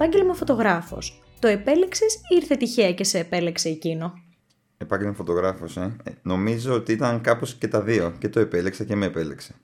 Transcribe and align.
Επάγγελμα 0.00 0.34
φωτογράφος. 0.34 1.22
Το 1.38 1.48
επέλεξες 1.48 2.14
ή 2.14 2.36
ήρθε 2.36 2.56
τυχαία 2.56 2.92
και 2.92 3.04
σε 3.04 3.18
επέλεξε 3.18 3.68
εκείνο; 3.68 4.12
Επάγγελμα 4.78 5.12
φωτογράφος, 5.12 5.76
ε. 5.76 5.96
ε. 6.02 6.10
Νομίζω 6.22 6.74
ότι 6.74 6.92
ήταν 6.92 7.20
κάπως 7.20 7.54
και 7.54 7.68
τα 7.68 7.82
δύο. 7.82 8.14
Και 8.18 8.28
το 8.28 8.40
επέλεξα 8.40 8.84
και 8.84 8.96
με 8.96 9.06
επέλεξε. 9.06 9.54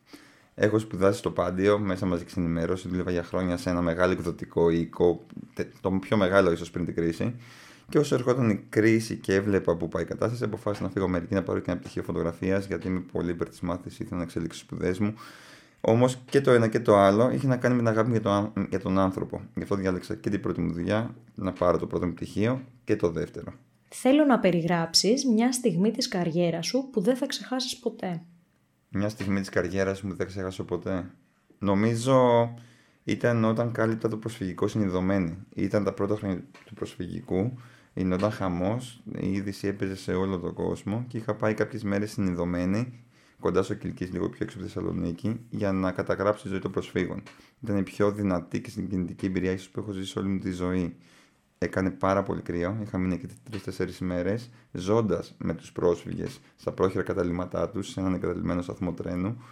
Έχω 0.54 0.78
σπουδάσει 0.78 1.18
στο 1.18 1.30
Πάντιο 1.30 1.78
μέσα 1.78 2.06
μαζικής 2.06 2.36
ενημέρωσης. 2.36 2.90
Δούλευα 2.90 3.10
για 3.10 3.22
χρόνια 3.22 3.56
σε 3.56 3.70
ένα 3.70 3.80
μεγάλο 3.80 4.12
εκδοτικό 4.12 4.70
οίκο, 4.70 5.26
το 5.80 5.90
πιο 5.90 6.16
μεγάλο 6.16 6.52
ίσως 6.52 6.70
πριν 6.70 6.84
την 6.84 6.94
κρίση. 6.94 7.34
Και 7.88 7.98
όσο 7.98 8.14
ερχόταν 8.14 8.50
η 8.50 8.66
κρίση 8.68 9.16
και 9.16 9.34
έβλεπα 9.34 9.76
που 9.76 9.88
πάει 9.88 10.02
η 10.02 10.06
κατάσταση, 10.06 10.44
αποφάσισα 10.44 10.84
να 10.84 10.90
φύγω 10.90 11.08
μερική 11.08 11.34
να 11.34 11.42
πάρω 11.42 11.58
και 11.58 11.70
ένα 11.70 11.80
πτυχίο 11.80 12.02
φωτογραφίας, 12.02 12.66
γιατί 12.66 12.88
είμαι 12.88 13.00
πολύ 13.12 13.30
υπέρ 13.30 13.48
της 13.48 13.60
μάθησης, 13.60 13.98
ήθελα 13.98 14.16
να 14.16 14.22
εξελίξω 14.22 14.58
τις 14.58 14.68
σπουδές 14.68 14.98
μου. 14.98 15.14
Όμως 15.86 16.18
και 16.24 16.40
το 16.40 16.50
ένα 16.50 16.68
και 16.68 16.80
το 16.80 16.96
άλλο 16.96 17.30
είχε 17.30 17.46
να 17.46 17.56
κάνει 17.56 17.74
με 17.74 17.80
την 17.80 17.88
αγάπη 17.88 18.10
για, 18.10 18.20
το, 18.20 18.52
για 18.68 18.80
τον 18.80 18.98
άνθρωπο. 18.98 19.40
Γι' 19.54 19.62
αυτό 19.62 19.74
διάλεξα 19.74 20.14
και 20.14 20.30
την 20.30 20.40
πρώτη 20.40 20.60
μου 20.60 20.72
δουλειά, 20.72 21.14
να 21.34 21.52
πάρω 21.52 21.78
το 21.78 21.86
πρώτο 21.86 22.06
μου 22.06 22.12
πτυχίο 22.12 22.62
και 22.84 22.96
το 22.96 23.10
δεύτερο. 23.10 23.52
Θέλω 23.88 24.24
να 24.24 24.38
περιγράψεις 24.38 25.24
μια 25.26 25.52
στιγμή 25.52 25.90
της 25.90 26.08
καριέρας 26.08 26.66
σου 26.66 26.88
που 26.92 27.00
δεν 27.00 27.16
θα 27.16 27.26
ξεχάσεις 27.26 27.78
ποτέ. 27.78 28.22
Μια 28.88 29.08
στιγμή 29.08 29.40
της 29.40 29.48
καριέρας 29.48 30.02
μου 30.02 30.10
που 30.10 30.16
δεν 30.16 30.26
θα 30.26 30.32
ξεχάσω 30.32 30.64
ποτέ. 30.64 31.10
Νομίζω 31.58 32.48
ήταν 33.04 33.44
όταν 33.44 33.72
κάλυπτα 33.72 34.08
το 34.08 34.16
προσφυγικό 34.16 34.68
συνειδωμένη. 34.68 35.38
Ήταν 35.54 35.84
τα 35.84 35.92
πρώτα 35.92 36.16
χρόνια 36.16 36.44
του 36.64 36.74
προσφυγικού. 36.74 37.58
όταν 38.12 38.30
χαμός, 38.30 39.02
η 39.18 39.32
είδηση 39.32 39.66
έπαιζε 39.66 39.96
σε 39.96 40.12
όλο 40.12 40.38
τον 40.38 40.54
κόσμο 40.54 41.04
και 41.08 41.16
είχα 41.16 41.34
πάει 41.34 41.54
κάποιες 41.54 41.82
μέρες 41.82 42.10
συνειδωμένη 42.10 43.04
κοντά 43.44 43.62
στο 43.62 43.74
Κυλκής, 43.74 44.12
λίγο 44.12 44.28
πιο 44.28 44.38
έξω 44.44 44.58
από 44.58 44.66
τη 44.66 44.72
Θεσσαλονίκη, 44.72 45.40
για 45.50 45.72
να 45.72 45.92
καταγράψω 45.92 46.42
τη 46.42 46.48
ζωή 46.48 46.58
των 46.58 46.70
προσφύγων. 46.70 47.22
Ήταν 47.62 47.76
η 47.76 47.82
πιο 47.82 48.12
δυνατή 48.12 48.60
και 48.60 48.70
συγκινητική 48.70 49.26
εμπειρία 49.26 49.52
ίσως 49.52 49.68
που 49.68 49.80
έχω 49.80 49.92
ζήσει 49.92 50.18
όλη 50.18 50.28
μου 50.28 50.38
τη 50.38 50.50
ζωή. 50.50 50.96
Έκανε 51.58 51.90
πάρα 51.90 52.22
πολύ 52.22 52.42
κρύο. 52.42 52.78
Είχα 52.82 52.98
μείνει 52.98 53.14
εκεί 53.14 53.26
τρει-τέσσερι 53.50 53.92
μέρες, 54.00 54.50
ζώντας 54.72 55.34
με 55.38 55.54
τους 55.54 55.72
πρόσφυγες 55.72 56.40
στα 56.56 56.72
πρόχειρα 56.72 57.02
καταλήμματά 57.02 57.68
τους, 57.68 57.88
σε 57.88 58.00
έναν 58.00 58.14
εγκαταλειμμένο 58.14 58.62
σταθμό 58.62 58.92
τρένου. 58.92 59.42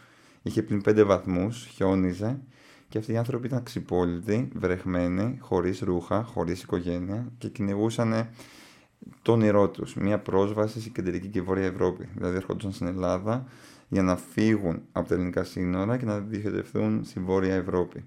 Είχε 0.42 0.62
πλην 0.62 0.80
πέντε 0.80 1.02
βαθμούς, 1.02 1.66
χιόνιζε 1.66 2.40
και 2.88 2.98
αυτοί 2.98 3.12
οι 3.12 3.16
άνθρωποι 3.16 3.46
ήταν 3.46 3.62
ξυπόλυτοι, 3.62 4.48
βρεχμένοι, 4.54 5.38
χωρίς 5.40 5.80
ρούχα, 5.80 6.24
χωρίς 6.24 6.62
οικογένεια 6.62 7.32
και 7.38 7.48
κυνηγούσαν 7.48 8.28
το 9.22 9.32
όνειρό 9.32 9.68
τους. 9.68 9.94
Μια 9.94 10.18
πρόσβαση 10.18 10.80
στην 10.80 10.92
κεντρική 10.92 11.28
και 11.28 11.42
βόρεια 11.42 11.66
Ευρώπη. 11.66 12.08
Δηλαδή 12.14 12.36
έρχονταν 12.36 12.72
στην 12.72 12.86
Ελλάδα 12.86 13.46
για 13.92 14.02
να 14.02 14.16
φύγουν 14.16 14.82
από 14.92 15.08
τα 15.08 15.14
ελληνικά 15.14 15.44
σύνορα 15.44 15.96
και 15.96 16.04
να 16.04 16.18
διοχετευτούν 16.18 17.04
στη 17.04 17.20
βόρεια 17.20 17.54
Ευρώπη 17.54 18.04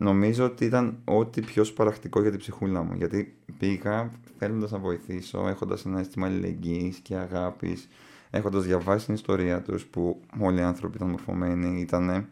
νομίζω 0.00 0.44
ότι 0.44 0.64
ήταν 0.64 0.98
ό,τι 1.04 1.40
πιο 1.40 1.64
σπαραχτικό 1.64 2.20
για 2.20 2.30
την 2.30 2.38
ψυχούλα 2.38 2.82
μου. 2.82 2.94
Γιατί 2.94 3.36
πήγα 3.58 4.10
θέλοντας 4.38 4.70
να 4.70 4.78
βοηθήσω, 4.78 5.48
έχοντας 5.48 5.84
ένα 5.84 5.98
αίσθημα 6.00 6.26
αλληλεγγύης 6.26 6.98
και 6.98 7.16
αγάπης, 7.16 7.88
έχοντας 8.30 8.64
διαβάσει 8.64 9.04
την 9.04 9.14
ιστορία 9.14 9.62
τους 9.62 9.86
που 9.86 10.20
όλοι 10.38 10.58
οι 10.58 10.62
άνθρωποι 10.62 10.96
ήταν 10.96 11.08
μορφωμένοι, 11.08 11.80
ήταν 11.80 12.28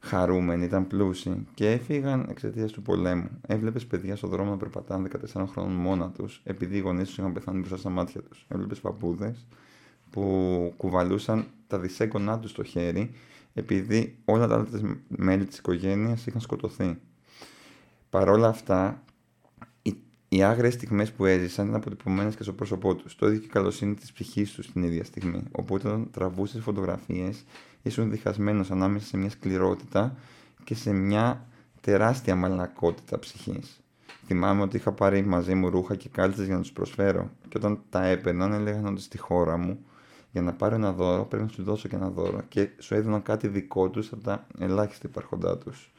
χαρούμενοι, 0.00 0.64
ήταν 0.64 0.86
πλούσιοι 0.86 1.46
και 1.54 1.70
έφυγαν 1.70 2.26
εξαιτίας 2.30 2.72
του 2.72 2.82
πολέμου. 2.82 3.28
Έβλεπες 3.46 3.86
παιδιά 3.86 4.16
στον 4.16 4.30
δρόμο 4.30 4.50
να 4.50 4.56
περπατάνε 4.56 5.08
14 5.34 5.46
χρόνων 5.46 5.72
μόνα 5.72 6.10
τους, 6.10 6.40
επειδή 6.44 6.76
οι 6.76 6.80
γονείς 6.80 7.06
τους 7.06 7.18
είχαν 7.18 7.32
πεθάνει 7.32 7.58
μπροστά 7.58 7.76
στα 7.76 7.90
μάτια 7.90 8.22
τους. 8.22 8.46
Έβλεπες 8.48 8.80
παππούδες 8.80 9.46
που 10.10 10.74
κουβαλούσαν 10.76 11.46
τα 11.66 11.78
δισέγγονά 11.78 12.38
τους 12.38 12.50
στο 12.50 12.62
χέρι 12.62 13.10
επειδή 13.54 14.16
όλα 14.24 14.46
τα 14.46 14.54
άλλα 14.54 14.98
μέλη 15.08 15.44
της 15.44 15.58
οικογένειας 15.58 16.26
είχαν 16.26 16.40
σκοτωθεί. 16.40 16.98
Παρ' 18.10 18.28
όλα 18.28 18.48
αυτά, 18.48 19.02
οι, 19.82 19.96
οι 20.28 20.42
άγριες 20.42 20.74
στιγμές 20.74 21.12
που 21.12 21.24
έζησαν 21.24 21.66
ήταν 21.66 21.78
αποτυπωμένες 21.78 22.34
και 22.36 22.42
στο 22.42 22.52
πρόσωπό 22.52 22.94
τους. 22.94 23.16
Το 23.16 23.26
ίδιο 23.26 23.38
και 23.38 23.46
η 23.46 23.48
καλοσύνη 23.48 23.94
της 23.94 24.12
ψυχής 24.12 24.52
τους 24.52 24.72
την 24.72 24.82
ίδια 24.82 25.04
στιγμή. 25.04 25.42
Οπότε 25.52 25.88
όταν 25.88 26.10
τραβούσες 26.10 26.62
φωτογραφίες, 26.62 27.44
ήσουν 27.82 28.10
διχασμένος 28.10 28.70
ανάμεσα 28.70 29.06
σε 29.06 29.16
μια 29.16 29.30
σκληρότητα 29.30 30.16
και 30.64 30.74
σε 30.74 30.92
μια 30.92 31.46
τεράστια 31.80 32.34
μαλακότητα 32.36 33.18
ψυχής. 33.18 33.80
Θυμάμαι 34.26 34.62
ότι 34.62 34.76
είχα 34.76 34.92
πάρει 34.92 35.24
μαζί 35.24 35.54
μου 35.54 35.70
ρούχα 35.70 35.94
και 35.94 36.08
κάλτσες 36.08 36.46
για 36.46 36.54
να 36.54 36.60
τους 36.60 36.72
προσφέρω 36.72 37.30
και 37.48 37.56
όταν 37.56 37.80
τα 37.90 38.04
έπαιρναν 38.04 38.52
έλεγαν 38.52 38.86
ότι 38.86 39.00
στη 39.00 39.18
χώρα 39.18 39.56
μου 39.56 39.78
για 40.32 40.42
να 40.42 40.52
πάρω 40.52 40.74
ένα 40.74 40.92
δώρο 40.92 41.24
πρέπει 41.24 41.42
να 41.42 41.48
σου 41.48 41.62
δώσω 41.62 41.88
και 41.88 41.96
ένα 41.96 42.10
δώρο 42.10 42.42
και 42.48 42.68
σου 42.78 42.94
έδιναν 42.94 43.22
κάτι 43.22 43.48
δικό 43.48 43.90
τους 43.90 44.12
από 44.12 44.22
τα 44.22 44.46
ελάχιστα 44.58 45.08
υπάρχοντά 45.08 45.58
τους. 45.58 45.92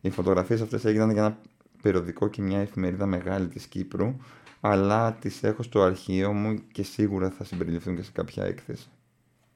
Οι 0.00 0.10
φωτογραφίες 0.10 0.60
αυτές 0.60 0.84
έγιναν 0.84 1.10
για 1.10 1.24
ένα 1.24 1.38
περιοδικό 1.82 2.28
και 2.28 2.42
μια 2.42 2.58
εφημερίδα 2.58 3.06
μεγάλη 3.06 3.48
της 3.48 3.66
Κύπρου, 3.66 4.16
αλλά 4.60 5.12
τις 5.12 5.42
έχω 5.42 5.62
στο 5.62 5.82
αρχείο 5.82 6.32
μου 6.32 6.62
και 6.72 6.82
σίγουρα 6.82 7.30
θα 7.30 7.44
συμπεριληφθούν 7.44 7.96
και 7.96 8.02
σε 8.02 8.10
κάποια 8.12 8.44
έκθεση. 8.44 8.88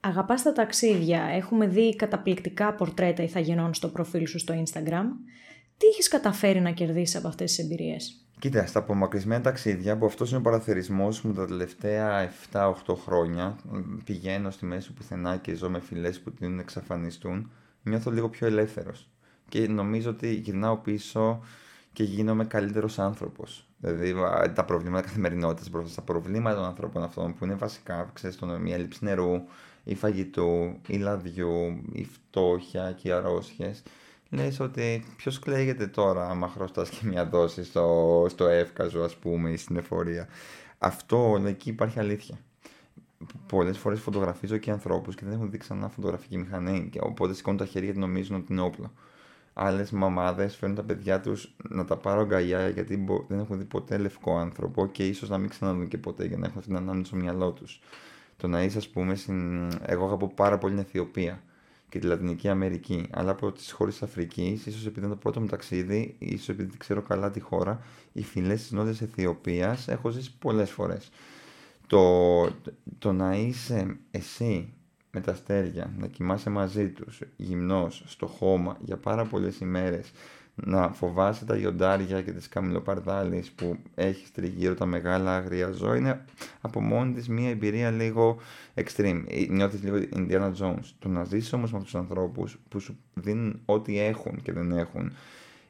Αγαπάς 0.00 0.42
τα 0.42 0.52
ταξίδια. 0.52 1.22
Έχουμε 1.22 1.66
δει 1.66 1.96
καταπληκτικά 1.96 2.74
πορτρέτα 2.74 3.22
ηθαγενών 3.22 3.74
στο 3.74 3.88
προφίλ 3.88 4.26
σου 4.26 4.38
στο 4.38 4.54
Instagram. 4.64 5.06
Τι 5.80 5.86
έχεις 5.86 6.08
καταφέρει 6.08 6.60
να 6.60 6.70
κερδίσεις 6.70 7.16
από 7.16 7.28
αυτές 7.28 7.54
τις 7.54 7.64
εμπειρίες; 7.64 8.24
Κοίτα, 8.38 8.66
στα 8.66 8.78
απομακρυσμένα 8.78 9.40
ταξίδια, 9.40 9.98
που 9.98 10.06
αυτός 10.06 10.28
είναι 10.28 10.38
ο 10.38 10.42
παραθερισμό 10.42 11.08
μου 11.22 11.32
τα 11.32 11.46
τελευταία 11.46 12.32
7-8 12.52 12.94
χρόνια, 13.04 13.56
πηγαίνω 14.04 14.50
στη 14.50 14.64
μέση 14.66 14.92
πουθενά 14.92 15.36
και 15.36 15.54
ζω 15.54 15.70
με 15.70 15.80
φυλές 15.80 16.20
που 16.20 16.32
την 16.32 16.54
να 16.54 16.60
εξαφανιστούν, 16.60 17.50
νιώθω 17.82 18.10
λίγο 18.10 18.28
πιο 18.28 18.46
ελεύθερος. 18.46 19.08
Και 19.48 19.68
νομίζω 19.68 20.10
ότι 20.10 20.34
γυρνάω 20.34 20.76
πίσω 20.76 21.40
και 21.92 22.02
γίνομαι 22.02 22.44
καλύτερος 22.44 22.98
άνθρωπος. 22.98 23.68
Δηλαδή, 23.78 24.14
τα 24.54 24.64
προβλήματα 24.64 25.06
καθημερινότητας 25.06 25.70
μπροστά 25.70 25.90
στα 25.90 26.02
προβλήματα 26.02 26.56
των 26.56 26.64
ανθρώπων 26.64 27.02
αυτών 27.02 27.34
που 27.34 27.44
είναι 27.44 27.54
βασικά, 27.54 28.10
ξέρεις, 28.12 28.36
το 28.36 28.60
η 28.64 28.72
έλλειψη 28.72 29.04
νερού, 29.04 29.42
η 29.84 29.94
φαγητού, 29.94 30.80
η 30.86 30.96
λαδιού, 30.96 31.82
η 31.92 32.04
φτώχεια 32.04 32.92
και 32.92 33.08
οι 33.08 33.12
αρρώστιες 33.12 33.82
λες 34.30 34.60
ότι 34.60 35.04
ποιος 35.16 35.38
κλαίγεται 35.38 35.86
τώρα 35.86 36.28
άμα 36.28 36.48
χρωστάς 36.48 36.88
και 36.88 36.98
μια 37.02 37.26
δόση 37.26 37.64
στο, 37.64 38.26
στο 38.28 38.46
εύκαζο 38.46 39.02
ας 39.02 39.16
πούμε 39.16 39.50
ή 39.50 39.56
στην 39.56 39.76
εφορία; 39.76 40.28
Αυτό 40.78 41.42
εκεί 41.46 41.68
υπάρχει 41.68 41.98
αλήθεια. 41.98 42.38
Πολλές 43.46 43.78
φορές 43.78 44.00
φωτογραφίζω 44.00 44.56
και 44.56 44.70
ανθρώπους 44.70 45.14
και 45.14 45.24
δεν 45.24 45.34
έχουν 45.34 45.50
δει 45.50 45.58
ξανά 45.58 45.88
φωτογραφική 45.88 46.38
μηχανή. 46.38 46.88
Και 46.92 46.98
οπότε 47.02 47.34
σηκώνουν 47.34 47.58
τα 47.58 47.64
χέρια 47.66 47.92
και 47.92 47.98
νομίζουν 47.98 48.36
ότι 48.36 48.52
είναι 48.52 48.60
όπλο. 48.60 48.92
Άλλες 49.52 49.90
μαμάδες 49.90 50.56
φέρνουν 50.56 50.76
τα 50.76 50.82
παιδιά 50.82 51.20
τους 51.20 51.54
να 51.68 51.84
τα 51.84 51.96
πάρουν 51.96 52.22
αγκαλιά 52.22 52.68
γιατί 52.68 53.04
δεν 53.28 53.38
έχουν 53.38 53.58
δει 53.58 53.64
ποτέ 53.64 53.98
λευκό 53.98 54.38
άνθρωπο 54.38 54.86
και 54.86 55.06
ίσως 55.06 55.28
να 55.28 55.38
μην 55.38 55.48
ξαναδούν 55.48 55.88
και 55.88 55.98
ποτέ 55.98 56.24
για 56.24 56.36
να 56.36 56.46
έχουν 56.46 56.58
αυτή 56.58 56.70
την 56.70 56.80
ανάγκη 56.80 57.04
στο 57.04 57.16
μυαλό 57.16 57.50
τους. 57.50 57.80
Το 58.36 58.48
να 58.48 58.62
είσαι, 58.62 58.78
ας 58.78 58.88
πούμε, 58.88 59.14
στην... 59.14 59.68
εγώ 59.86 60.04
αγαπώ 60.04 60.28
πάρα 60.28 60.58
πολύ 60.58 60.74
την 60.74 60.82
Αιθιοπία 60.82 61.42
και 61.90 61.98
τη 61.98 62.06
Λατινική 62.06 62.48
Αμερική, 62.48 63.06
αλλά 63.10 63.30
από 63.30 63.52
τις 63.52 63.72
χώρες 63.72 63.92
της 63.94 64.02
Αφρικής, 64.02 64.66
ίσως 64.66 64.86
επειδή 64.86 65.06
είναι 65.06 65.14
το 65.14 65.20
πρώτο 65.20 65.40
μου 65.40 65.46
ταξίδι, 65.46 66.14
ίσως 66.18 66.48
επειδή 66.48 66.76
ξέρω 66.76 67.02
καλά 67.02 67.30
τη 67.30 67.40
χώρα, 67.40 67.82
οι 68.12 68.22
φυλές 68.22 68.60
της 68.60 68.70
Νότιας 68.70 69.00
Αιθιοπίας 69.00 69.88
έχω 69.88 70.10
ζήσει 70.10 70.36
πολλές 70.38 70.70
φορές. 70.70 71.10
Το, 71.86 72.42
το 72.98 73.12
να 73.12 73.36
είσαι 73.36 73.96
εσύ 74.10 74.72
με 75.10 75.20
τα 75.20 75.32
αστέρια, 75.32 75.94
να 75.98 76.06
κοιμάσαι 76.06 76.50
μαζί 76.50 76.88
τους, 76.88 77.20
γυμνός, 77.36 78.02
στο 78.06 78.26
χώμα 78.26 78.76
για 78.80 78.96
πάρα 78.96 79.24
πολλές 79.24 79.58
ημέρες, 79.60 80.10
να 80.54 80.92
φοβάσαι 80.92 81.44
τα 81.44 81.54
λιοντάρια 81.54 82.22
και 82.22 82.32
τις 82.32 82.48
καμιλοπαρδάλεις 82.48 83.50
που 83.50 83.76
έχεις 83.94 84.32
τριγύρω 84.32 84.74
τα 84.74 84.86
μεγάλα 84.86 85.36
αγρία 85.36 85.70
ζώα 85.70 85.96
είναι 85.96 86.24
από 86.60 86.80
μόνη 86.80 87.12
της 87.12 87.28
μια 87.28 87.48
εμπειρία 87.48 87.90
λίγο 87.90 88.36
extreme. 88.74 89.24
Ε, 89.28 89.46
νιώθεις 89.48 89.82
λίγο 89.82 89.96
Indiana 90.14 90.52
Jones. 90.60 90.84
Το 90.98 91.08
να 91.08 91.24
ζήσεις 91.24 91.52
όμως 91.52 91.70
με 91.70 91.76
αυτούς 91.76 91.92
τους 91.92 92.00
ανθρώπους 92.00 92.58
που 92.68 92.80
σου 92.80 92.98
δίνουν 93.14 93.60
ό,τι 93.64 93.98
έχουν 93.98 94.42
και 94.42 94.52
δεν 94.52 94.72
έχουν 94.72 95.12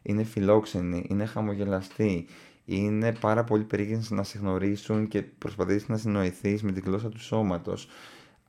είναι 0.03 0.25
φιλόξενοι, 0.25 1.07
είναι 1.09 1.25
χαμογελαστοί, 1.25 2.27
είναι 2.65 3.13
πάρα 3.13 3.45
πολύ 3.45 3.65
περίεργοι 3.65 4.07
να 4.09 4.23
σε 4.23 4.39
γνωρίσουν 4.39 5.09
και 5.09 5.23
προσπαθείς 5.23 5.89
να 5.89 5.97
συνοηθείς 5.97 6.63
με 6.63 6.73
τη 6.73 6.81
γλώσσα 6.81 7.09
του 7.09 7.21
σώματος 7.21 7.89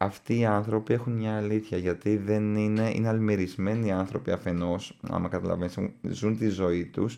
αυτοί 0.01 0.37
οι 0.37 0.45
άνθρωποι 0.45 0.93
έχουν 0.93 1.13
μια 1.13 1.37
αλήθεια 1.37 1.77
γιατί 1.77 2.17
δεν 2.17 2.55
είναι, 2.55 2.91
είναι 2.93 3.07
αλμυρισμένοι 3.07 3.91
άνθρωποι 3.91 4.31
αφενός, 4.31 4.99
άμα 5.09 5.29
καταλαβαίνεις, 5.29 5.77
ζουν 6.01 6.37
τη 6.37 6.47
ζωή 6.47 6.85
τους 6.85 7.17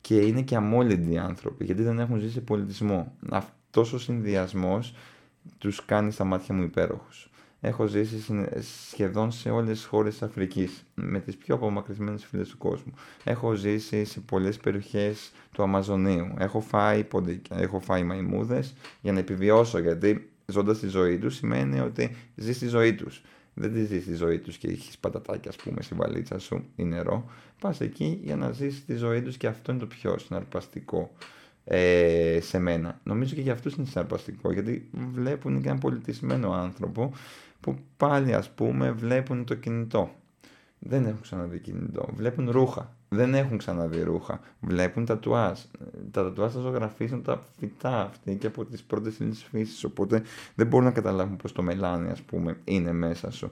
και 0.00 0.16
είναι 0.16 0.42
και 0.42 0.56
αμόλυντοι 0.56 1.18
άνθρωποι 1.18 1.64
γιατί 1.64 1.82
δεν 1.82 1.98
έχουν 1.98 2.18
ζήσει 2.18 2.40
πολιτισμό. 2.40 3.16
Αυτός 3.30 3.92
ο 3.92 3.98
συνδυασμός 3.98 4.94
τους 5.58 5.84
κάνει 5.84 6.10
στα 6.10 6.24
μάτια 6.24 6.54
μου 6.54 6.62
υπέροχους. 6.62 7.30
Έχω 7.60 7.86
ζήσει 7.86 8.24
σχεδόν 8.90 9.32
σε 9.32 9.50
όλες 9.50 9.70
τις 9.70 9.84
χώρες 9.84 10.12
της 10.12 10.22
Αφρικής, 10.22 10.84
με 10.94 11.20
τις 11.20 11.36
πιο 11.36 11.54
απομακρυσμένες 11.54 12.24
φίλες 12.24 12.48
του 12.48 12.58
κόσμου. 12.58 12.92
Έχω 13.24 13.52
ζήσει 13.54 14.04
σε 14.04 14.20
πολλές 14.20 14.56
περιοχές 14.56 15.32
του 15.52 15.62
Αμαζονίου. 15.62 16.34
Έχω 16.38 16.60
φάει 16.60 17.04
ποντίκια, 17.04 17.56
έχω 17.56 17.80
φάει 17.80 18.02
μαϊμούδες 18.02 18.74
για 19.00 19.12
να 19.12 19.18
επιβιώσω, 19.18 19.78
γιατί 19.78 20.28
ζώντας 20.46 20.78
τη 20.78 20.86
ζωή 20.88 21.18
τους 21.18 21.34
σημαίνει 21.34 21.80
ότι 21.80 22.16
ζεις 22.34 22.58
τη 22.58 22.66
ζωή 22.66 22.94
τους. 22.94 23.22
Δεν 23.54 23.72
τη 23.72 23.84
ζεις 23.84 24.04
τη 24.04 24.14
ζωή 24.14 24.38
τους 24.38 24.56
και 24.56 24.68
έχεις 24.68 24.98
πατατάκια, 24.98 25.50
ας 25.50 25.56
πούμε, 25.56 25.82
στη 25.82 25.94
βαλίτσα 25.94 26.38
σου 26.38 26.64
ή 26.76 26.84
νερό. 26.84 27.30
Πας 27.60 27.80
εκεί 27.80 28.20
για 28.22 28.36
να 28.36 28.50
ζήσει 28.50 28.84
τη 28.84 28.94
ζωή 28.94 29.22
τους 29.22 29.36
και 29.36 29.46
αυτό 29.46 29.72
είναι 29.72 29.80
το 29.80 29.86
πιο 29.86 30.18
συναρπαστικό 30.18 31.10
ε, 31.64 32.38
σε 32.42 32.58
μένα. 32.58 33.00
Νομίζω 33.02 33.34
και 33.34 33.40
για 33.40 33.52
αυτούς 33.52 33.74
είναι 33.74 33.86
συναρπαστικό 33.86 34.52
γιατί 34.52 34.90
βλέπουν 35.12 35.60
και 35.60 35.66
έναν 35.68 35.78
πολιτισμένο 35.78 36.52
άνθρωπο 36.52 37.12
που 37.60 37.78
πάλι 37.96 38.34
ας 38.34 38.50
πούμε 38.50 38.90
βλέπουν 38.90 39.44
το 39.44 39.54
κινητό. 39.54 40.14
Δεν 40.78 41.06
έχουν 41.06 41.20
ξαναδεί 41.20 41.58
κινητό. 41.58 42.08
Βλέπουν 42.14 42.50
ρούχα. 42.50 42.93
Δεν 43.14 43.34
έχουν 43.34 43.58
ξαναδεί 43.58 44.02
ρούχα. 44.02 44.40
Βλέπουν 44.60 45.04
τα 45.04 45.18
τουάζ. 45.18 45.60
Τα 46.10 46.22
τατουάζ 46.22 46.52
θα 46.52 46.60
ζωγραφίσουν 46.60 47.22
τα 47.22 47.42
φυτά 47.58 48.02
αυτή 48.02 48.34
και 48.34 48.46
από 48.46 48.64
τις 48.64 48.82
πρώτες 48.82 49.18
ύλες 49.18 49.46
φύσης. 49.50 49.84
Οπότε 49.84 50.22
δεν 50.54 50.66
μπορούν 50.66 50.86
να 50.86 50.92
καταλάβουν 50.92 51.36
πως 51.36 51.52
το 51.52 51.62
μελάνι 51.62 52.10
ας 52.10 52.22
πούμε 52.22 52.56
είναι 52.64 52.92
μέσα 52.92 53.30
σου. 53.30 53.50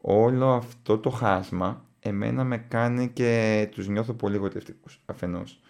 Όλο 0.00 0.52
αυτό 0.52 0.98
το 0.98 1.10
χάσμα 1.10 1.84
εμένα 2.00 2.44
με 2.44 2.58
κάνει 2.58 3.08
και 3.08 3.68
τους 3.70 3.88
νιώθω 3.88 4.12
πολύ 4.12 4.36
γοητευτικούς 4.36 5.00
αφενός. 5.06 5.60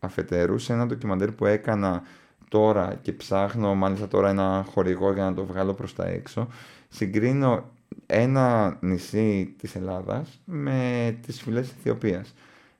Αφετέρου 0.00 0.58
σε 0.58 0.72
ένα 0.72 0.86
ντοκιμαντέρ 0.86 1.32
που 1.32 1.46
έκανα 1.46 2.02
τώρα 2.48 2.98
και 3.02 3.12
ψάχνω 3.12 3.74
μάλιστα 3.74 4.08
τώρα 4.08 4.28
ένα 4.28 4.66
χορηγό 4.70 5.12
για 5.12 5.24
να 5.24 5.34
το 5.34 5.44
βγάλω 5.44 5.74
προς 5.74 5.94
τα 5.94 6.06
έξω 6.06 6.48
συγκρίνω 6.88 7.70
ένα 8.06 8.76
νησί 8.80 9.54
της 9.58 9.74
Ελλάδας 9.74 10.40
με 10.44 11.18
τις 11.26 11.42
φυλές 11.42 11.66
της 11.66 11.76
Αιθιοπίας. 11.76 12.34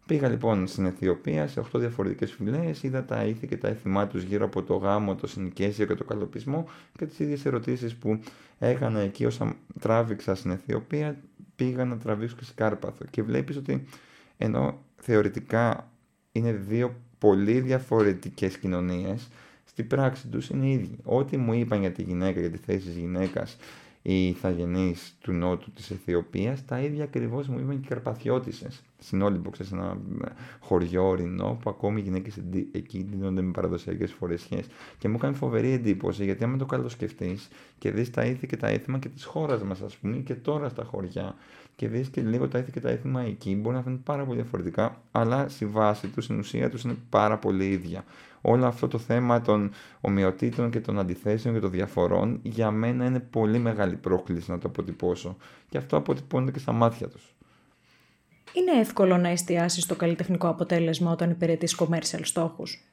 Πήγα 0.06 0.28
λοιπόν 0.28 0.66
στην 0.66 0.86
Αιθιοπία 0.86 1.48
σε 1.48 1.60
8 1.60 1.78
διαφορετικές 1.78 2.32
φυλές, 2.32 2.82
είδα 2.82 3.04
τα 3.04 3.24
ήθη 3.24 3.46
και 3.46 3.56
τα 3.56 3.68
έθιμά 3.68 4.06
τους 4.06 4.22
γύρω 4.22 4.44
από 4.44 4.62
το 4.62 4.74
γάμο, 4.74 5.14
το 5.14 5.26
συνοικέσιο 5.26 5.86
και 5.86 5.94
το 5.94 6.04
καλοπισμό 6.04 6.68
και 6.98 7.06
τις 7.06 7.18
ίδιες 7.18 7.44
ερωτήσεις 7.44 7.94
που 7.94 8.20
έκανα 8.58 9.00
εκεί 9.00 9.24
όσα 9.24 9.56
τράβηξα 9.80 10.34
στην 10.34 10.50
Αιθιοπία 10.50 11.16
πήγα 11.56 11.84
να 11.84 11.96
τραβήξω 11.96 12.36
και 12.36 12.44
σε 12.44 12.52
Κάρπαθο 12.54 13.04
και 13.10 13.22
βλέπεις 13.22 13.56
ότι 13.56 13.84
ενώ 14.36 14.78
θεωρητικά 14.96 15.90
είναι 16.32 16.52
δύο 16.52 16.94
πολύ 17.18 17.60
διαφορετικές 17.60 18.58
κοινωνίες, 18.58 19.28
στην 19.64 19.86
πράξη 19.86 20.26
τους 20.26 20.48
είναι 20.48 20.70
ίδιοι. 20.70 20.98
Ό,τι 21.04 21.36
μου 21.36 21.52
είπαν 21.52 21.80
για 21.80 21.92
τη 21.92 22.02
γυναίκα, 22.02 22.40
για 22.40 22.50
τη 22.50 22.58
θέση 22.58 22.86
της 22.86 22.96
γυναίκας, 22.96 23.56
οι 24.08 24.28
ηθαγενείς 24.28 25.16
του 25.20 25.32
νότου 25.32 25.70
της 25.70 25.90
Αιθιοπίας, 25.90 26.64
τα 26.64 26.80
ίδια 26.80 27.04
ακριβώς 27.04 27.48
μου 27.48 27.58
είπαν 27.58 27.80
και 27.80 27.84
οι 27.84 27.88
Καρπαθιώτισες. 27.88 28.82
Στην 28.98 29.22
Όλυμπο, 29.22 29.50
σε 29.54 29.74
ένα 29.74 29.98
χωριό 30.60 31.06
ορεινό, 31.08 31.58
που 31.62 31.70
ακόμη 31.70 32.00
οι 32.00 32.02
γυναίκες 32.02 32.40
εκεί 32.72 33.06
δίνονται 33.10 33.42
με 33.42 33.50
παραδοσιακές 33.50 34.12
φορεσιές. 34.12 34.66
Και 34.98 35.08
μου 35.08 35.14
έκανε 35.14 35.34
φοβερή 35.34 35.70
εντύπωση, 35.70 36.24
γιατί 36.24 36.44
άμα 36.44 36.56
το 36.56 36.66
καλοσκεφτείς 36.66 37.48
και 37.78 37.90
δεις 37.90 38.10
τα 38.10 38.24
ήθη 38.24 38.46
και 38.46 38.56
τα 38.56 38.68
έθιμα 38.68 38.98
και 38.98 39.08
της 39.08 39.24
χώρας 39.24 39.62
μας, 39.62 39.80
ας 39.80 39.96
πούμε, 39.96 40.16
και 40.16 40.34
τώρα 40.34 40.68
στα 40.68 40.84
χωριά, 40.84 41.34
και 41.76 41.88
δεις 41.88 42.08
και 42.08 42.20
λίγο 42.20 42.48
τα 42.48 42.58
ήθη 42.58 42.70
και 42.70 42.80
τα 42.80 42.88
έθιμα 42.88 43.22
εκεί, 43.22 43.56
μπορεί 43.56 43.76
να 43.76 43.82
φαίνουν 43.82 44.02
πάρα 44.02 44.24
πολύ 44.24 44.40
διαφορετικά, 44.40 45.02
αλλά 45.12 45.48
στη 45.48 45.66
βάση 45.66 46.08
τους, 46.08 46.24
στην 46.24 46.38
ουσία 46.38 46.70
τους 46.70 46.82
είναι 46.82 46.96
πάρα 47.10 47.38
πολύ 47.38 47.68
ίδια 47.68 48.04
όλο 48.48 48.66
αυτό 48.66 48.88
το 48.88 48.98
θέμα 48.98 49.40
των 49.40 49.70
ομοιοτήτων 50.00 50.70
και 50.70 50.80
των 50.80 50.98
αντιθέσεων 50.98 51.54
και 51.54 51.60
των 51.60 51.70
διαφορών 51.70 52.40
για 52.42 52.70
μένα 52.70 53.04
είναι 53.04 53.20
πολύ 53.20 53.58
μεγάλη 53.58 53.96
πρόκληση 53.96 54.50
να 54.50 54.58
το 54.58 54.68
αποτυπώσω 54.68 55.36
και 55.68 55.78
αυτό 55.78 55.96
αποτυπώνεται 55.96 56.50
και 56.50 56.58
στα 56.58 56.72
μάτια 56.72 57.08
τους. 57.08 57.34
Είναι 58.52 58.80
εύκολο 58.80 59.16
να 59.16 59.28
εστιάσεις 59.28 59.82
στο 59.82 59.96
καλλιτεχνικό 59.96 60.48
αποτέλεσμα 60.48 61.10
όταν 61.10 61.30
υπηρετείς 61.30 61.80
commercial 61.80 62.20
στόχους; 62.22 62.84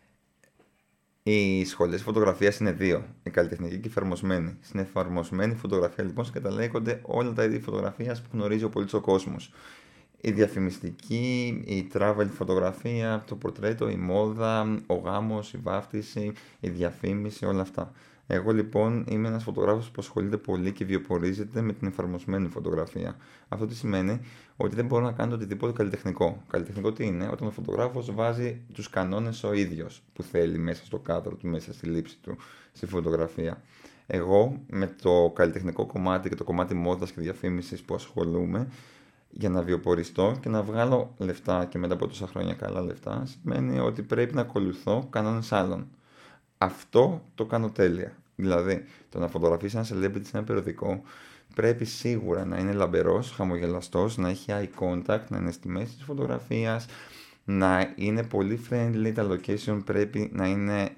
Οι 1.23 1.65
σχολές 1.65 2.01
φωτογραφίας 2.01 2.57
είναι 2.57 2.71
δύο. 2.71 3.05
Η 3.23 3.29
καλλιτεχνική 3.29 3.75
και 3.75 3.87
η 3.87 3.89
εφαρμοσμένη. 3.89 4.57
Στην 4.61 4.79
εφαρμοσμένη 4.79 5.55
φωτογραφία 5.55 6.03
λοιπόν 6.03 6.25
συγκαταλέγονται 6.25 6.99
όλα 7.03 7.33
τα 7.33 7.43
είδη 7.43 7.59
φωτογραφίας 7.59 8.21
που 8.21 8.29
γνωρίζει 8.33 8.63
ο 8.63 8.69
πολίτη 8.69 8.95
ο 8.95 9.01
κόσμος 9.01 9.51
η 10.25 10.31
διαφημιστική, 10.31 11.61
η 11.65 11.87
travel 11.93 12.27
φωτογραφία, 12.33 13.23
το 13.27 13.35
πορτρέτο, 13.35 13.89
η 13.89 13.95
μόδα, 13.95 14.81
ο 14.87 14.95
γάμος, 14.95 15.53
η 15.53 15.57
βάφτιση, 15.63 16.33
η 16.59 16.69
διαφήμιση, 16.69 17.45
όλα 17.45 17.61
αυτά. 17.61 17.91
Εγώ 18.27 18.51
λοιπόν 18.51 19.05
είμαι 19.07 19.27
ένας 19.27 19.43
φωτογράφος 19.43 19.85
που 19.91 19.95
ασχολείται 19.97 20.37
πολύ 20.37 20.71
και 20.71 20.85
βιοπορίζεται 20.85 21.61
με 21.61 21.73
την 21.73 21.87
εφαρμοσμένη 21.87 22.47
φωτογραφία. 22.47 23.15
Αυτό 23.47 23.65
τι 23.67 23.75
σημαίνει; 23.75 24.19
Ότι 24.57 24.75
δεν 24.75 24.85
μπορώ 24.85 25.03
να 25.03 25.11
κάνω 25.11 25.35
οτιδήποτε 25.35 25.73
καλλιτεχνικό. 25.73 26.43
Καλλιτεχνικό 26.49 26.91
τι 26.93 27.05
είναι, 27.05 27.29
όταν 27.31 27.47
ο 27.47 27.51
φωτογράφος 27.51 28.13
βάζει 28.13 28.61
τους 28.73 28.89
κανόνες 28.89 29.43
ο 29.43 29.53
ίδιος 29.53 30.03
που 30.13 30.23
θέλει 30.23 30.57
μέσα 30.57 30.85
στο 30.85 30.99
κάδρο 30.99 31.35
του, 31.35 31.47
μέσα 31.47 31.73
στη 31.73 31.87
λήψη 31.87 32.17
του, 32.21 32.37
στη 32.71 32.85
φωτογραφία. 32.85 33.61
Εγώ 34.07 34.59
με 34.69 34.95
το 35.01 35.31
καλλιτεχνικό 35.35 35.85
κομμάτι 35.85 36.29
και 36.29 36.35
το 36.35 36.43
κομμάτι 36.43 36.73
μόδας 36.73 37.11
και 37.11 37.21
διαφήμισης 37.21 37.81
που 37.81 37.95
ασχολούμαι 37.95 38.67
για 39.29 39.49
να 39.49 39.61
βιοποριστώ 39.61 40.37
και 40.41 40.49
να 40.49 40.61
βγάλω 40.63 41.13
λεφτά 41.17 41.65
και 41.65 41.77
μετά 41.77 41.93
από 41.93 42.07
τόσα 42.07 42.27
χρόνια 42.27 42.53
καλά 42.53 42.81
λεφτά 42.81 43.25
σημαίνει 43.25 43.79
ότι 43.79 44.01
πρέπει 44.01 44.33
να 44.33 44.41
ακολουθώ 44.41 45.07
κανόνες 45.09 45.51
άλλων. 45.51 45.87
Αυτό 46.63 47.23
το 47.35 47.45
κάνω 47.45 47.69
τέλεια. 47.69 48.11
Δηλαδή, 48.35 48.85
το 49.09 49.19
να 49.19 49.27
φωτογραφίσει 49.27 49.77
ένα 49.77 49.85
celebrity 49.85 50.25
σε 50.25 50.37
ένα 50.37 50.43
περιοδικό 50.43 51.01
πρέπει 51.55 51.85
σίγουρα 51.85 52.45
να 52.45 52.57
είναι 52.57 52.73
λαμπερός, 52.73 53.31
χαμογελαστός, 53.31 54.17
να 54.17 54.29
έχει 54.29 54.45
eye 54.49 54.67
contact, 54.79 55.23
να 55.27 55.37
είναι 55.37 55.51
στη 55.51 55.67
μέση 55.67 55.95
της 55.95 56.03
φωτογραφίας, 56.03 56.85
να 57.45 57.93
είναι 57.95 58.23
πολύ 58.23 58.59
friendly, 58.69 59.11
τα 59.15 59.27
location 59.29 59.81
πρέπει 59.85 60.29
να 60.33 60.47
είναι 60.47 60.95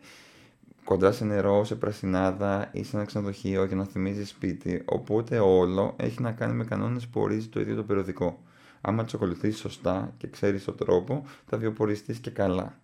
κοντά 0.83 1.11
σε 1.11 1.25
νερό, 1.25 1.63
σε 1.63 1.75
πρασινάδα 1.75 2.69
ή 2.71 2.83
σε 2.83 2.95
ένα 2.95 3.05
ξενοδοχείο 3.05 3.63
για 3.63 3.75
να 3.75 3.85
θυμίζει 3.85 4.25
σπίτι. 4.25 4.81
Οπότε 4.85 5.39
όλο 5.39 5.95
έχει 5.97 6.21
να 6.21 6.31
κάνει 6.31 6.53
με 6.53 6.63
κανόνες 6.63 7.07
που 7.07 7.21
ορίζει 7.21 7.47
το 7.47 7.59
ίδιο 7.59 7.75
το 7.75 7.83
περιοδικό. 7.83 8.43
Άμα 8.81 9.03
του 9.03 9.11
ακολουθήσεις 9.15 9.59
σωστά 9.59 10.13
και 10.17 10.27
ξέρεις 10.27 10.63
τον 10.63 10.77
τρόπο, 10.77 11.25
θα 11.45 11.57
βιοποριστείς 11.57 12.19
και 12.19 12.29
καλά. 12.29 12.79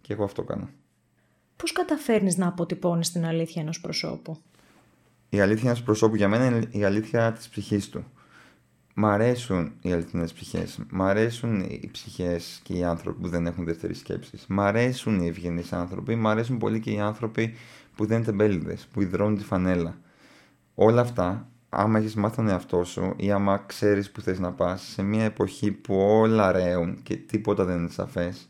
Και 0.00 0.12
εγώ 0.12 0.24
αυτό 0.24 0.42
κάνω. 0.42 0.68
Πώς 1.56 1.72
καταφέρνεις 1.72 2.36
να 2.36 2.46
αποτυπώνεις 2.46 3.12
την 3.12 3.24
αλήθεια 3.26 3.62
ενός 3.62 3.80
προσώπου, 3.80 4.38
Η 5.28 5.40
αλήθεια 5.40 5.68
ενός 5.68 5.82
προσώπου 5.82 6.16
για 6.16 6.28
μένα 6.28 6.46
είναι 6.46 6.68
η 6.70 6.84
αλήθεια 6.84 7.32
της 7.32 7.48
ψυχής 7.48 7.88
του. 7.88 8.04
Μ' 8.94 9.06
αρέσουν 9.06 9.72
οι 9.80 9.92
αληθινές 9.92 10.32
ψυχές. 10.32 10.78
Μ' 10.90 11.02
αρέσουν 11.02 11.60
οι 11.60 11.88
ψυχές 11.92 12.60
και 12.62 12.74
οι 12.74 12.84
άνθρωποι 12.84 13.20
που 13.20 13.28
δεν 13.28 13.46
έχουν 13.46 13.64
δεύτερης 13.64 13.98
σκέψης. 13.98 14.46
Μ' 14.48 14.60
αρέσουν 14.60 15.20
οι 15.20 15.26
ευγενείς 15.26 15.72
άνθρωποι. 15.72 16.14
Μ' 16.14 16.28
αρέσουν 16.28 16.58
πολύ 16.58 16.80
και 16.80 16.90
οι 16.90 17.00
άνθρωποι 17.00 17.54
που 17.96 18.06
δεν 18.06 18.16
είναι 18.16 18.26
τεμπέληδες, 18.26 18.86
που 18.92 19.02
υδρώνουν 19.02 19.36
τη 19.36 19.44
φανέλα. 19.44 19.98
Όλα 20.74 21.00
αυτά, 21.00 21.48
άμα 21.68 21.98
έχεις 21.98 22.14
μάθει 22.14 22.36
τον 22.36 22.48
εαυτό 22.48 22.84
σου 22.84 23.14
ή 23.16 23.30
άμα 23.30 23.58
ξέρεις 23.66 24.10
που 24.10 24.20
θες 24.20 24.38
να 24.38 24.52
πας 24.52 24.82
σε 24.82 25.02
μια 25.02 25.24
εποχή 25.24 25.72
που 25.72 25.96
όλα 25.96 26.52
ρέουν 26.52 27.02
και 27.02 27.16
τίποτα 27.16 27.64
δεν 27.64 27.78
είναι 27.78 27.88
σαφές, 27.88 28.48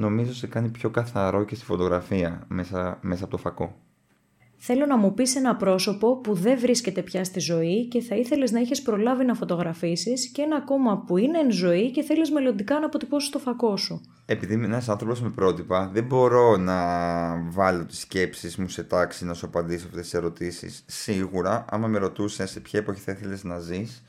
νομίζω 0.00 0.34
σε 0.34 0.46
κάνει 0.46 0.68
πιο 0.68 0.90
καθαρό 0.90 1.44
και 1.44 1.54
στη 1.54 1.64
φωτογραφία 1.64 2.44
μέσα, 2.48 2.98
μέσα 3.00 3.22
από 3.22 3.32
το 3.32 3.38
φακό. 3.38 3.74
Θέλω 4.62 4.86
να 4.86 4.96
μου 4.96 5.14
πεις 5.14 5.36
ένα 5.36 5.56
πρόσωπο 5.56 6.16
που 6.16 6.34
δεν 6.34 6.58
βρίσκεται 6.58 7.02
πια 7.02 7.24
στη 7.24 7.40
ζωή 7.40 7.86
και 7.88 8.00
θα 8.00 8.16
ήθελες 8.16 8.50
να 8.50 8.60
είχες 8.60 8.82
προλάβει 8.82 9.24
να 9.24 9.34
φωτογραφίσεις 9.34 10.28
και 10.28 10.42
ένα 10.42 10.56
ακόμα 10.56 11.04
που 11.06 11.16
είναι 11.16 11.38
εν 11.38 11.52
ζωή 11.52 11.90
και 11.90 12.02
θέλεις 12.02 12.30
μελλοντικά 12.30 12.78
να 12.78 12.86
αποτυπώσεις 12.86 13.30
το 13.30 13.38
φακό 13.38 13.76
σου. 13.76 14.00
Επειδή 14.26 14.54
είμαι 14.54 14.66
ένας 14.66 14.88
άνθρωπος 14.88 15.20
με 15.22 15.30
πρότυπα, 15.30 15.90
δεν 15.92 16.04
μπορώ 16.04 16.56
να 16.56 16.76
βάλω 17.50 17.84
τις 17.84 18.00
σκέψεις 18.00 18.56
μου 18.56 18.68
σε 18.68 18.82
τάξη 18.82 19.24
να 19.24 19.34
σου 19.34 19.46
απαντήσω 19.46 19.86
αυτές 19.86 20.02
τις 20.02 20.14
ερωτήσεις. 20.14 20.82
Σίγουρα, 20.86 21.64
άμα 21.70 21.86
με 21.86 21.98
ρωτούσες 21.98 22.50
σε 22.50 22.60
ποια 22.60 22.78
εποχή 22.78 23.00
θα 23.00 23.12
ήθελες 23.12 23.44
να 23.44 23.58
ζεις, 23.58 24.02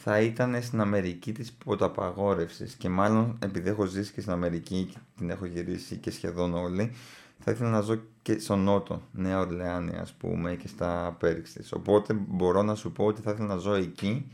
θα 0.00 0.20
ήταν 0.20 0.62
στην 0.62 0.80
Αμερική 0.80 1.32
της 1.32 1.52
ποταπαγόρευσης 1.52 2.74
και 2.74 2.88
μάλλον 2.88 3.38
επειδή 3.42 3.68
έχω 3.68 3.84
ζήσει 3.84 4.12
και 4.12 4.20
στην 4.20 4.32
Αμερική 4.32 4.88
και 4.92 4.98
την 5.16 5.30
έχω 5.30 5.46
γυρίσει 5.46 5.96
και 5.96 6.10
σχεδόν 6.10 6.54
όλοι, 6.54 6.92
θα 7.38 7.50
ήθελα 7.50 7.70
να 7.70 7.80
ζω 7.80 8.00
και 8.22 8.38
στο 8.38 8.56
Νότο, 8.56 9.02
Νέα 9.12 9.38
Ορλεάνη 9.38 9.96
ας 9.96 10.12
πούμε 10.12 10.54
και 10.54 10.68
στα 10.68 11.16
Πέριξ 11.18 11.52
της. 11.52 11.72
Οπότε 11.72 12.14
μπορώ 12.28 12.62
να 12.62 12.74
σου 12.74 12.92
πω 12.92 13.04
ότι 13.04 13.20
θα 13.22 13.30
ήθελα 13.30 13.46
να 13.46 13.56
ζω 13.56 13.74
εκεί 13.74 14.30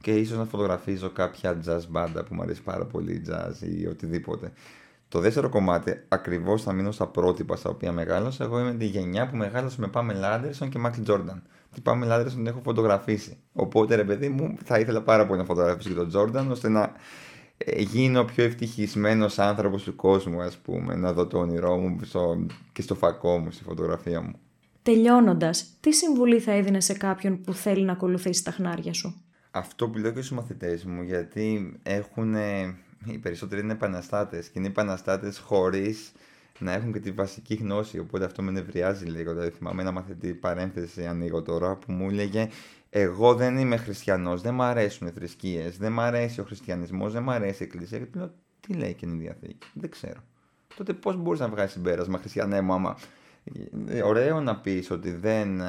και 0.00 0.16
ίσως 0.16 0.38
να 0.38 0.44
φωτογραφίζω 0.44 1.10
κάποια 1.10 1.60
jazz 1.66 1.80
μπάντα 1.88 2.24
που 2.24 2.34
μου 2.34 2.42
αρέσει 2.42 2.62
πάρα 2.62 2.84
πολύ 2.84 3.22
jazz 3.28 3.54
ή 3.60 3.86
οτιδήποτε. 3.86 4.52
Το 5.08 5.18
δεύτερο 5.20 5.48
κομμάτι 5.48 6.04
ακριβώς 6.08 6.62
θα 6.62 6.72
μείνω 6.72 6.90
στα 6.90 7.06
πρότυπα 7.06 7.56
στα 7.56 7.70
οποία 7.70 7.92
μεγάλωσα. 7.92 8.44
Εγώ 8.44 8.60
είμαι 8.60 8.74
τη 8.74 8.84
γενιά 8.84 9.28
που 9.28 9.36
μεγάλωσε 9.36 9.80
με 9.80 9.88
Πάμε 9.88 10.14
Λάντερσον 10.14 10.68
και 10.68 10.78
Μάκλ 10.78 11.02
Τζόρνταν. 11.02 11.42
Τη 11.74 11.80
Πάμε 11.80 12.06
Λάντερσον 12.06 12.38
την 12.38 12.46
έχω 12.46 12.60
φωτογραφίσει. 12.64 13.36
Οπότε 13.52 13.94
ρε 13.94 14.04
παιδί 14.04 14.28
μου 14.28 14.56
θα 14.64 14.78
ήθελα 14.78 15.02
πάρα 15.02 15.26
πολύ 15.26 15.38
να 15.38 15.44
φωτογραφίσω 15.44 15.88
και 15.88 15.94
τον 15.94 16.08
Τζόρνταν 16.08 16.50
ώστε 16.50 16.68
να 16.68 16.92
ε, 17.56 17.82
γίνω 17.82 18.20
ο 18.20 18.24
πιο 18.24 18.44
ευτυχισμένος 18.44 19.38
άνθρωπος 19.38 19.82
του 19.82 19.96
κόσμου 19.96 20.40
ας 20.40 20.56
πούμε 20.56 20.94
να 20.94 21.12
δω 21.12 21.26
το 21.26 21.38
όνειρό 21.38 21.76
μου 21.76 22.00
και 22.72 22.82
στο 22.82 22.94
φακό 22.94 23.38
μου, 23.38 23.50
στη 23.50 23.62
φωτογραφία 23.62 24.20
μου. 24.20 24.32
Τελειώνοντας, 24.82 25.66
τι 25.80 25.92
συμβουλή 25.92 26.40
θα 26.40 26.52
έδινε 26.52 26.80
σε 26.80 26.92
κάποιον 26.92 27.40
που 27.40 27.52
θέλει 27.52 27.84
να 27.84 27.92
ακολουθήσει 27.92 28.44
τα 28.44 28.50
χνάρια 28.50 28.92
σου; 28.92 29.22
Αυτό 29.50 29.88
που 29.88 29.98
λέω 29.98 30.10
και 30.10 30.22
στους 30.22 30.36
μαθητές 30.36 30.84
μου 30.84 31.02
γιατί 31.02 31.76
έχουν, 31.82 32.34
οι 33.04 33.18
περισσότεροι 33.22 33.60
είναι 33.60 33.72
επαναστάτες 33.72 34.48
και 34.48 34.58
είναι 34.58 34.68
επαναστάτες 34.68 35.38
χωρίς 35.38 36.12
να 36.62 36.72
έχουν 36.72 36.92
και 36.92 37.00
τη 37.00 37.10
βασική 37.10 37.54
γνώση. 37.54 37.98
Οπότε 37.98 38.24
αυτό 38.24 38.42
με 38.42 38.50
νευριάζει 38.50 39.04
λίγο. 39.04 39.32
Δηλαδή, 39.32 39.50
θυμάμαι 39.50 39.82
ένα 39.82 39.92
μαθητή 39.92 40.34
παρένθεση 40.34 41.06
ανοίγω 41.06 41.42
τώρα 41.42 41.76
που 41.76 41.92
μου 41.92 42.08
έλεγε 42.08 42.48
Εγώ 42.90 43.34
δεν 43.34 43.56
είμαι 43.56 43.76
χριστιανός, 43.76 44.40
δεν 44.40 44.54
μου 44.54 44.62
αρέσουν 44.62 45.06
οι 45.06 45.10
θρησκείες, 45.10 45.78
δεν 45.78 45.92
μου 45.92 46.00
αρέσει 46.00 46.40
ο 46.40 46.44
χριστιανισμός, 46.44 47.12
δεν 47.12 47.22
μου 47.22 47.30
αρέσει 47.30 47.62
η 47.62 47.66
εκκλησία. 47.66 47.98
Και 47.98 48.04
του 48.04 48.18
λέω 48.18 48.34
Τι 48.60 48.74
λέει 48.74 48.94
και 48.94 49.06
η 49.06 49.16
διαθήκη. 49.18 49.66
Δεν 49.74 49.90
ξέρω. 49.90 50.20
Τότε 50.76 50.92
πώς 50.92 51.16
μπορείς 51.16 51.40
να 51.40 51.48
βγάλεις 51.48 51.72
συμπέρασμα, 51.72 52.18
χριστιανέ 52.18 52.60
μου, 52.60 52.72
άμα. 52.72 52.96
Ε, 53.88 54.02
ωραίο 54.02 54.40
να 54.40 54.56
πεις 54.56 54.90
ότι 54.90 55.10
δεν 55.10 55.60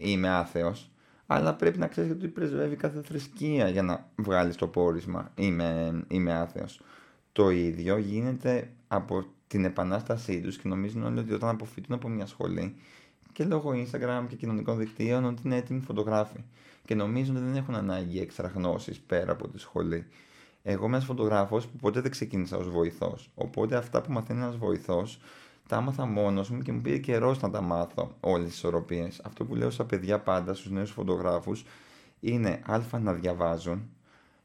είμαι 0.00 0.28
άθεος, 0.28 0.90
αλλά 1.26 1.54
πρέπει 1.54 1.78
να 1.78 1.86
ξέρεις 1.86 2.10
ότι 2.10 2.28
πρεσβεύει 2.28 2.76
κάθε 2.76 3.00
θρησκεία 3.02 3.68
για 3.68 3.82
να 3.82 4.10
βγάλεις 4.16 4.56
το 4.56 4.66
πόρισμα. 4.66 5.30
Είμαι, 5.34 6.02
είμαι 6.08 6.32
άθεος. 6.32 6.80
Το 7.32 7.50
ίδιο 7.50 7.96
γίνεται 7.96 8.70
από 8.88 9.24
την 9.52 9.64
επανάστασή 9.64 10.40
τους 10.40 10.56
και 10.58 10.68
νομίζουν 10.68 11.04
όλοι 11.04 11.18
ότι 11.18 11.32
όταν 11.32 11.48
αποφύτουν 11.48 11.94
από 11.94 12.08
μια 12.08 12.26
σχολή 12.26 12.74
και 13.32 13.44
λόγω 13.44 13.70
Instagram 13.70 14.24
και 14.28 14.36
κοινωνικών 14.36 14.78
δικτύων 14.78 15.24
ότι 15.24 15.42
είναι 15.44 15.56
έτοιμοι 15.56 15.80
φωτογράφοι 15.80 16.44
και 16.84 16.94
νομίζουν 16.94 17.36
ότι 17.36 17.44
δεν 17.44 17.56
έχουν 17.56 17.74
ανάγκη 17.74 18.20
έξτρα 18.20 18.48
γνώσει 18.48 19.00
πέρα 19.06 19.32
από 19.32 19.48
τη 19.48 19.58
σχολή. 19.58 20.06
Εγώ 20.62 20.84
είμαι 20.84 20.94
ένας 20.94 21.06
φωτογράφος 21.06 21.66
που 21.66 21.76
ποτέ 21.76 22.00
δεν 22.00 22.10
ξεκίνησα 22.10 22.56
ως 22.56 22.70
βοηθός. 22.70 23.30
Οπότε 23.34 23.76
αυτά 23.76 24.00
που 24.00 24.12
μαθαίνει 24.12 24.40
ένα 24.40 24.50
βοηθός 24.50 25.18
τα 25.68 25.76
άμαθα 25.76 26.06
μόνος 26.06 26.50
μου 26.50 26.62
και 26.62 26.72
μου 26.72 26.80
πήρε 26.80 26.98
καιρός 26.98 27.40
να 27.40 27.50
τα 27.50 27.60
μάθω 27.60 28.16
όλες 28.20 28.46
τις 28.46 28.56
ισορροπίες. 28.56 29.20
Αυτό 29.24 29.44
που 29.44 29.54
λέω 29.54 29.70
στα 29.70 29.84
παιδιά 29.84 30.20
πάντα, 30.20 30.54
στους 30.54 30.70
νέους 30.70 30.90
φωτογράφους, 30.90 31.64
είναι 32.20 32.62
α 32.66 32.98
να 32.98 33.12
διαβάζουν, 33.12 33.90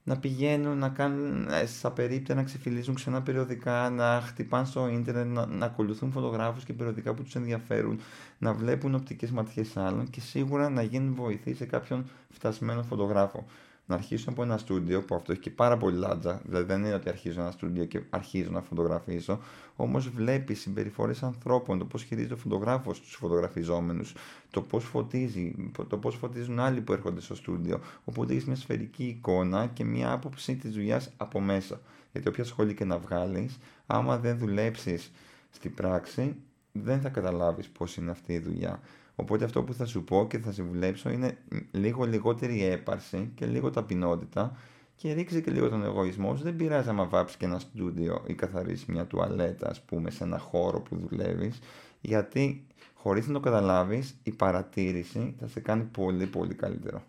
να 0.07 0.17
πηγαίνουν 0.17 0.77
να 0.77 0.89
κάνουν 0.89 1.47
ε, 1.47 1.65
στα 1.65 1.91
περίπτωση 1.91 2.37
να 2.37 2.43
ξεφυλίζουν 2.43 2.95
ξανά 2.95 3.21
περιοδικά, 3.21 3.89
να 3.89 4.21
χτυπάνε 4.25 4.65
στο 4.65 4.87
ίντερνετ, 4.87 5.25
να, 5.25 5.45
να 5.45 5.65
ακολουθούν 5.65 6.11
φωτογράφους 6.11 6.63
και 6.63 6.73
περιοδικά 6.73 7.13
που 7.13 7.23
τους 7.23 7.35
ενδιαφέρουν, 7.35 7.99
να 8.37 8.53
βλέπουν 8.53 8.95
οπτικές 8.95 9.31
ματιές 9.31 9.77
άλλων 9.77 10.09
και 10.09 10.21
σίγουρα 10.21 10.69
να 10.69 10.81
γίνουν 10.81 11.15
βοηθοί 11.15 11.53
σε 11.53 11.65
κάποιον 11.65 12.09
φτασμένο 12.29 12.83
φωτογράφο 12.83 13.45
να 13.88 13.96
αρχίσω 13.96 14.29
από 14.29 14.44
ένα 14.44 14.58
στούντιο 14.58 15.01
που 15.01 15.15
αυτό 15.15 15.32
έχει 15.32 15.41
και 15.41 15.50
πάρα 15.50 15.77
πολύ 15.77 15.98
λάτζα. 15.98 16.41
Δηλαδή 16.46 16.65
δεν 16.65 16.84
είναι 16.84 16.94
ότι 16.94 17.10
αρχίζω 17.10 17.41
ένα 17.41 17.51
στούντιο 17.51 17.86
και 17.86 18.01
αρχίζω 18.10 18.50
να 18.51 18.62
φωτογραφίσω. 18.62 19.39
Όμως 19.75 20.10
βλέπει 20.10 20.53
συμπεριφορές 20.53 21.24
ανθρώπων, 21.24 21.77
το 21.77 21.86
πώς 21.86 22.03
χειρίζεται 22.03 22.34
ο 22.34 22.38
φωτογράφος 22.38 23.01
τους 23.01 23.15
φωτογραφιζόμενους, 23.15 24.13
το 24.51 24.62
πώς 24.62 24.84
φωτίζει, 24.84 25.72
το 25.89 25.98
πώς 25.98 26.15
φωτίζουν 26.15 26.60
άλλοι 26.60 26.82
που 26.82 26.94
έρχονται 26.94 27.22
στο 27.22 27.36
στούντιο. 27.36 27.79
Οπότε 28.06 28.34
έχεις 28.34 28.46
μια 28.46 28.56
σφαιρική 28.56 29.03
εικόνα 29.03 29.65
και 29.67 29.84
μια 29.84 30.12
άποψη 30.12 30.56
της 30.56 30.72
δουλειάς 30.72 31.10
από 31.17 31.39
μέσα. 31.39 31.79
Γιατί 32.12 32.27
όποια 32.27 32.44
σχολή 32.44 32.74
και 32.74 32.86
να 32.86 32.98
βγάλεις, 32.98 33.58
άμα 33.88 34.17
δεν 34.17 34.38
δουλέψεις 34.38 35.12
στην 35.50 35.74
πράξη, 35.74 36.36
δεν 36.84 37.01
θα 37.01 37.10
καταλάβεις 37.10 37.69
πώς 37.69 37.96
είναι 37.96 38.12
αυτή 38.12 38.34
η 38.34 38.39
δουλειά. 38.39 38.79
Οπότε 39.15 39.46
αυτό 39.46 39.63
που 39.63 39.74
θα 39.74 39.86
σου 39.86 40.03
πω 40.03 40.27
και 40.29 40.38
θα 40.38 40.51
συμβουλέψω 40.51 41.10
είναι 41.10 41.38
λίγο 41.72 42.05
λιγότερη 42.05 42.63
έπαρση 42.63 43.31
και 43.36 43.46
λίγο 43.46 43.69
ταπεινότητα 43.69 44.57
και 44.96 45.13
ρίξει 45.13 45.41
και 45.41 45.51
λίγο 45.51 45.69
τον 45.69 45.84
εγωισμό 45.84 46.36
σου. 46.36 46.43
Δεν 46.43 46.55
πειράζει 46.55 46.89
άμα 46.89 47.05
βάψεις 47.05 47.38
και 47.38 47.46
ένα 47.46 47.60
στούντιο 47.60 48.24
ή 48.27 48.34
καθαρίσει 48.34 48.91
μια 48.91 49.05
τουαλέτα, 49.05 49.69
ας 49.69 49.81
πούμε, 49.81 50.10
σε 50.10 50.24
ένα 50.24 50.38
χώρο 50.38 50.81
που 50.81 50.96
δουλεύεις, 50.96 51.60
γιατί 52.01 52.65
χωρίς 52.93 53.27
να 53.27 53.34
το 53.34 53.39
καταλάβεις, 53.39 54.15
η 54.24 54.31
παρατήρηση 54.31 55.36
θα 55.39 55.48
σε 55.48 55.60
κάνει 55.60 55.84
πολύ 55.84 56.25
πολύ 56.25 56.53
καλύτερο. 56.53 57.03